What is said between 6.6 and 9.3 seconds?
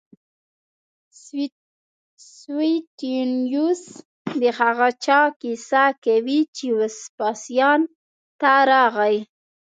وسپاسیان ته راغی